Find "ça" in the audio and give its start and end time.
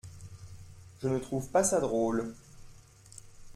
1.63-1.79